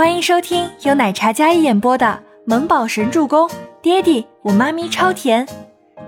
[0.00, 2.06] 欢迎收听由奶茶嘉一演播的
[2.46, 3.46] 《萌宝神助攻》，
[3.82, 5.46] 爹地我妈咪超甜，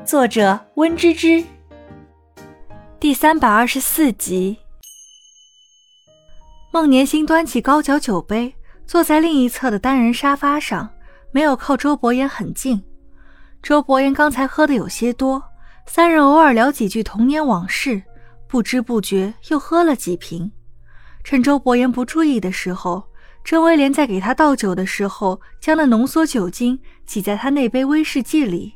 [0.03, 1.45] 作者温芝芝。
[2.98, 4.56] 第三百二十四集。
[6.72, 8.54] 孟年星端起高脚酒杯，
[8.86, 10.88] 坐在另一侧的单人沙发上，
[11.30, 12.82] 没有靠周伯言很近。
[13.62, 15.43] 周伯言刚才喝的有些多，
[15.84, 18.02] 三人偶尔聊几句童年往事，
[18.48, 20.50] 不知不觉又喝了几瓶。
[21.22, 23.04] 趁周伯言不注意的时候，
[23.45, 28.75] 郑威廉在给他倒酒的时候，将那浓缩酒精挤在他那杯威士忌里。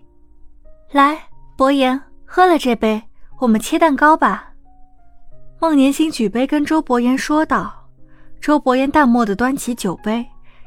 [0.90, 3.02] 来，伯言，喝了这杯，
[3.38, 4.52] 我们切蛋糕吧。
[5.60, 7.88] 孟年星举杯跟周伯言说道。
[8.40, 10.26] 周伯言淡漠的端起酒杯，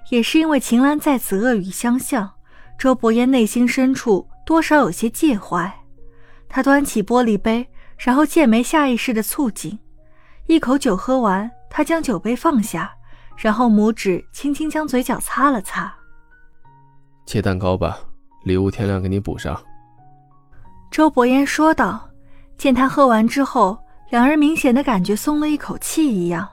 [0.10, 2.30] 也是因为秦岚在此恶语相向，
[2.78, 5.72] 周伯言内心深处多少有些介怀。
[6.50, 9.78] 他端起玻璃杯，然后剑眉下意识的蹙紧，
[10.48, 11.50] 一口酒喝完。
[11.70, 12.92] 他将酒杯放下，
[13.42, 15.92] 然后拇指轻轻将嘴角擦了擦。
[17.26, 17.98] 切蛋糕吧，
[18.44, 19.60] 礼物天亮给你补上。
[20.92, 22.06] 周伯言说道。
[22.58, 26.46] 见他喝完之后，两人明显的感觉松了一口气一样。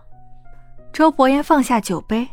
[0.93, 2.29] 周伯言放下酒杯，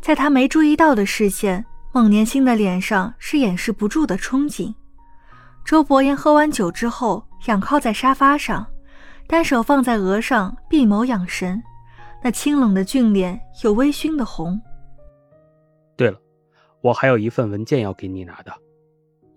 [0.00, 4.72] 在他没注意到的视线，孟年星的脸上是掩饰不住的憧憬。
[5.64, 8.64] 周伯言喝完酒之后，仰靠在沙发上，
[9.26, 11.60] 单手放在额上，闭眸养神。
[12.26, 14.60] 那清冷的俊脸有微醺的红。
[15.94, 16.18] 对了，
[16.80, 18.52] 我还有一份文件要给你拿的，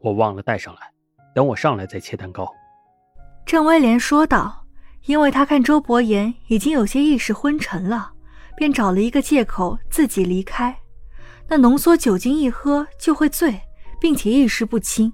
[0.02, 0.92] 我忘了带上来，
[1.36, 2.52] 等我上来再切蛋糕。
[3.46, 4.66] 郑威廉说道，
[5.06, 8.12] 因为他看周伯言已经有些意识昏沉了，
[8.58, 10.76] 便找了一个借口自己离开。
[11.48, 13.62] 那浓缩酒精一喝就会醉，
[14.02, 15.14] 并且意识不清。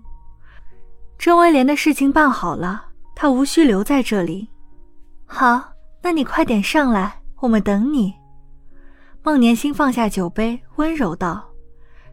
[1.17, 4.47] 郑威廉的事情办好了，他无需留在这里。
[5.25, 7.19] 好，那你快点上来。
[7.45, 8.11] 我们等你。
[9.21, 11.47] 孟年星放下酒杯，温柔道：“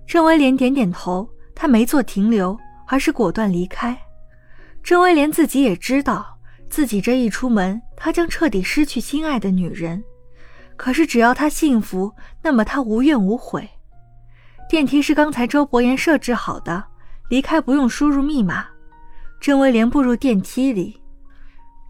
[0.07, 2.55] 郑威廉点点头，他没做停留，
[2.87, 3.99] 而是果断离开。
[4.83, 6.39] 郑威廉自己也知道，
[6.69, 10.05] 自己这一出门，他将彻底失去心爱的女人。
[10.77, 12.13] 可是只要他幸福，
[12.43, 13.67] 那么他无怨无悔。
[14.69, 16.85] 电梯是刚才周伯言设置好的，
[17.31, 18.67] 离开不用输入密码。
[19.41, 21.01] 郑威廉步入电梯里，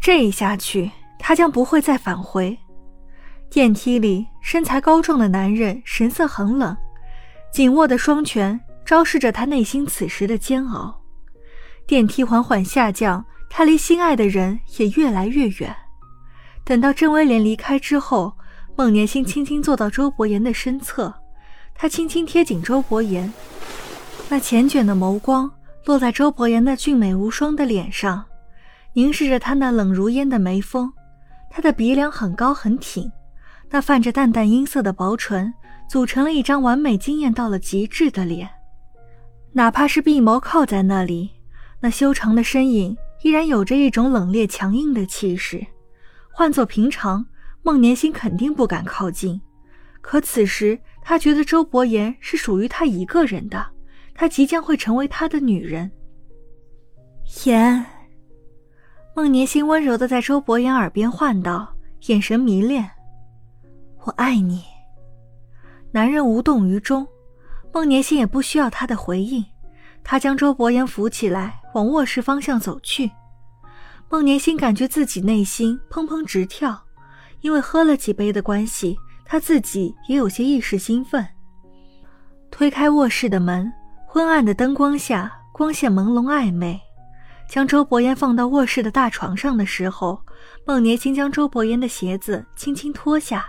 [0.01, 2.57] 这一下去，他将不会再返回。”
[3.53, 6.75] 电梯里，身材高壮的男人神色很冷，
[7.53, 10.99] 紧握的双拳昭示着他内心此时的煎熬。
[11.87, 15.77] 电梯缓缓下降，他离心爱的人也越来越远。
[16.65, 18.33] 等到郑威廉离开之后，
[18.75, 21.13] 孟年星轻轻坐到周伯言的身侧，
[21.75, 23.31] 他轻轻贴紧周伯言，
[24.31, 25.53] 那缱绻的眸光
[25.85, 28.25] 落在周伯言那俊美无双的脸上，
[28.95, 30.91] 凝视着他那冷如烟的眉峰，
[31.51, 33.13] 他的鼻梁很高很挺。
[33.73, 35.53] 那泛着淡淡阴色的薄唇，
[35.89, 38.47] 组成了一张完美惊艳到了极致的脸。
[39.53, 41.31] 哪怕是闭眸靠在那里，
[41.81, 45.67] 那修长的身影依然有着一种冷冽强硬的气势。
[46.31, 47.25] 换做平常，
[47.63, 49.41] 孟年星肯定不敢靠近。
[50.03, 53.65] 可此时，他觉得周伯言是属于他一个人的，
[54.15, 55.91] 他即将会成为他的女人。
[57.47, 57.87] 言，
[59.17, 61.75] 孟年星温柔的在周伯言耳边唤道，
[62.09, 62.91] 眼神迷恋。
[64.05, 64.65] 我爱你。
[65.93, 67.07] 男人无动于衷，
[67.73, 69.45] 孟年心也不需要他的回应。
[70.05, 73.11] 他将周伯言扶起来，往卧室方向走去。
[74.09, 76.83] 孟年心感觉自己内心砰砰直跳，
[77.41, 81.27] 因为喝了几杯的关系，他自己也有些一时兴奋。
[82.51, 83.73] 推开卧室的门，
[84.07, 86.81] 昏暗的灯光下，光线朦胧暧昧。
[87.49, 90.21] 将周伯言放到卧室的大床上的时候，
[90.67, 93.47] 孟年心将周伯言的鞋子轻轻脱下。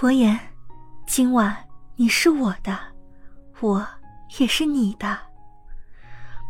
[0.00, 0.38] 伯言，
[1.08, 1.56] 今晚
[1.96, 2.78] 你是我的，
[3.58, 3.84] 我
[4.38, 5.18] 也是你的。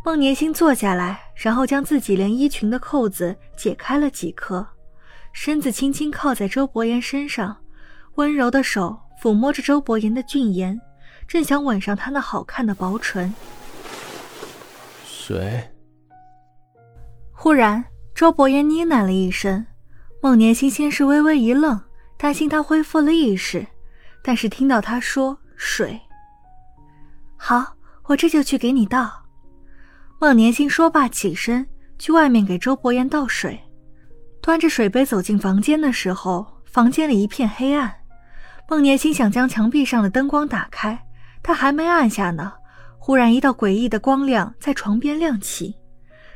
[0.04, 4.68] 孟年星坐下来，然后将自己连衣裙的扣子解开了几颗，
[5.32, 7.56] 身子轻轻靠在周伯言身上，
[8.16, 10.78] 温柔的手抚摸着周伯言的俊颜，
[11.26, 13.32] 正想吻上他那好看的薄唇。
[15.06, 15.66] 水。
[17.32, 17.82] 忽然，
[18.14, 19.64] 周伯言呢喃了一声，
[20.20, 21.80] 孟年星先是微微一愣。
[22.18, 23.64] 担心他恢复了意识，
[24.24, 26.00] 但是听到他说“水”，
[27.38, 27.76] 好，
[28.06, 29.24] 我这就去给你倒。
[30.20, 31.64] 孟年星说罢，起身
[31.96, 33.60] 去外面给周伯言倒水，
[34.42, 37.94] 端着水杯走进房间的时候，房间里一片黑暗。
[38.68, 41.00] 孟年心想将墙壁上的灯光打开，
[41.40, 42.52] 他还没按下呢，
[42.98, 45.76] 忽然一道诡异的光亮在床边亮起，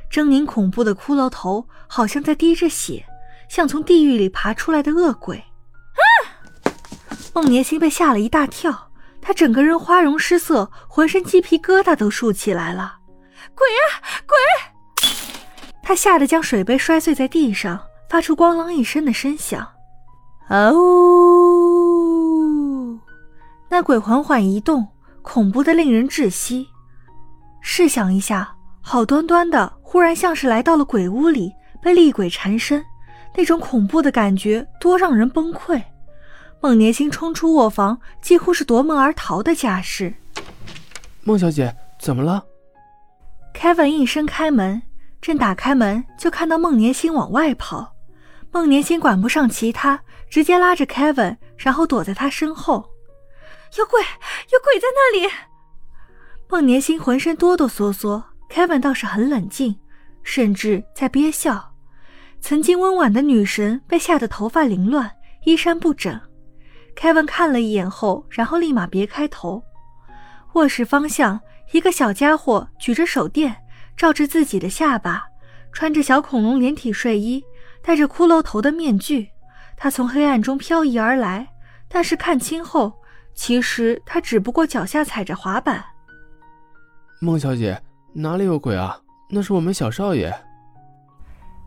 [0.09, 3.05] 狰狞恐怖的骷髅头好像在滴着血，
[3.49, 5.43] 像从地狱里爬出来的恶鬼。
[7.35, 8.91] 孟年星被吓了一大跳，
[9.21, 12.97] 他整个人花容失色，浑身鸡皮疙瘩都竖起来了。
[13.55, 13.83] 鬼啊
[14.27, 14.37] 鬼！
[15.83, 19.67] 他吓得将水杯摔碎在地上，发出咣啷一声的声响。
[20.49, 20.69] 哦，
[23.71, 24.87] 那鬼缓缓移动，
[25.23, 26.69] 恐怖的令人窒息。
[27.63, 31.53] 试想一下，好端端的，忽然像是来到了鬼屋里，
[31.83, 32.85] 被厉鬼缠身，
[33.35, 35.83] 那种恐怖的感觉多让人崩溃。
[36.63, 40.15] 孟年星冲出卧房，几乎是夺门而逃的架势。
[41.25, 42.45] 孟小姐，怎么了
[43.53, 44.81] ？Kevin 应声开门，
[45.21, 47.97] 正打开门，就看到孟年星往外跑。
[48.53, 50.01] 孟年星管不上其他，
[50.31, 52.89] 直接拉着 Kevin，然后躲在他身后。
[53.77, 55.29] 有鬼，有鬼在那里！
[56.49, 59.81] 孟年星浑身哆哆嗦嗦，Kevin 倒是很冷静，
[60.23, 61.73] 甚至在憋笑。
[62.41, 65.11] 曾经温婉的女神被吓得头发凌乱，
[65.45, 66.21] 衣衫不整。
[66.97, 69.63] Kevin 看了一眼后，然后立马别开头。
[70.55, 71.41] 卧室方向，
[71.73, 73.57] 一个小家伙举着手电
[73.97, 75.25] 照着自己的下巴，
[75.73, 77.43] 穿着小恐龙连体睡衣，
[77.83, 79.29] 戴着骷髅头的面具。
[79.77, 81.49] 他从黑暗中漂移而来，
[81.89, 82.93] 但是看清后，
[83.35, 85.83] 其实他只不过脚下踩着滑板。
[87.21, 87.81] 孟小姐，
[88.13, 88.97] 哪里有鬼啊？
[89.31, 90.33] 那是我们小少爷。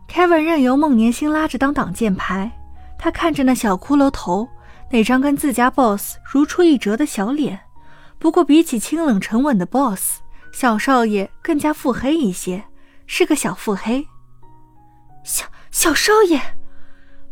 [0.08, 2.50] Kevin 任由孟年星拉着当挡箭牌，
[2.96, 4.48] 他看着那小骷髅头，
[4.90, 7.58] 那张跟自家 boss 如出一辙的小脸。
[8.18, 10.20] 不过比起清冷沉稳的 boss，
[10.52, 12.64] 小少爷更加腹黑一些，
[13.06, 14.06] 是个小腹黑。
[15.22, 16.40] 小小少爷，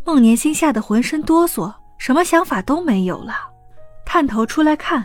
[0.04, 3.34] 孟年星吓得浑身哆嗦，什么想法都没有了，
[4.04, 5.04] 探头出来看。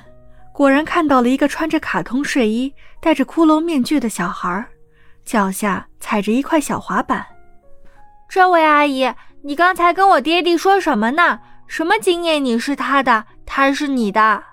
[0.51, 4.67] 果然看到了一个穿着卡通睡衣、戴着骷髅面具的小孩，
[5.23, 7.25] 脚下踩着一块小滑板。
[8.27, 9.09] 这位阿姨，
[9.41, 11.39] 你刚才跟我爹地说什么呢？
[11.69, 14.44] 什么经验你是他的，他是你的？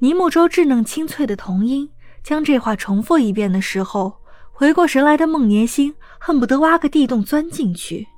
[0.00, 1.88] 尼木舟稚嫩清脆的童音
[2.20, 4.20] 将这话重复一遍的时候，
[4.50, 8.08] 回过神来的孟年星恨不得挖个地洞钻进去。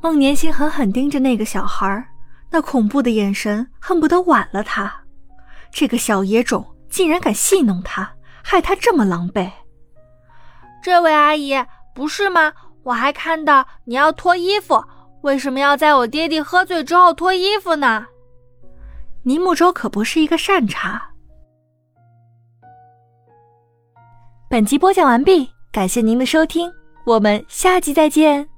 [0.00, 2.08] 孟年星狠狠盯着那个小孩，
[2.50, 5.02] 那恐怖的眼神恨不得剜了他。
[5.72, 8.14] 这个小野种竟然敢戏弄他，
[8.44, 9.50] 害他这么狼狈。
[10.80, 11.52] 这位阿姨，
[11.96, 12.52] 不是吗？
[12.84, 14.84] 我还看到你要脱衣服，
[15.22, 18.06] 为什么要在我爹地喝醉之后脱衣服呢？
[19.22, 21.00] 尼木舟可不是一个善茬。
[24.50, 26.70] 本集播讲完毕，感谢您的收听，
[27.06, 28.51] 我们下集再见。